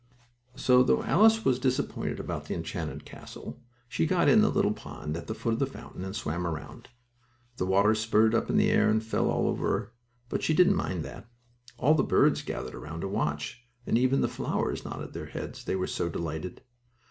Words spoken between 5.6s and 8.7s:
fountain, and swam around. The water spurted up in